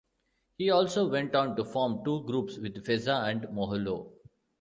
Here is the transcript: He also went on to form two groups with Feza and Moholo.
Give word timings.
He 0.57 0.71
also 0.71 1.07
went 1.07 1.35
on 1.35 1.55
to 1.55 1.63
form 1.63 2.03
two 2.03 2.23
groups 2.23 2.57
with 2.57 2.83
Feza 2.83 3.29
and 3.29 3.43
Moholo. 3.49 4.11